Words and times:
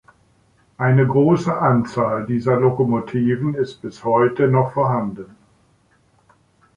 Eine 0.79 1.05
große 1.05 1.55
Anzahl 1.55 2.25
dieser 2.25 2.59
Lokomotiven 2.59 3.53
ist 3.53 3.83
bis 3.83 4.03
heute 4.03 4.47
noch 4.47 4.73
vorhanden. 4.73 5.35